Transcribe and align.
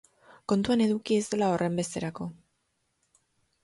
Kontuan 0.53 0.83
eduki 0.85 1.19
ez 1.19 1.27
dela 1.35 1.51
horrenbesterako. 1.53 2.31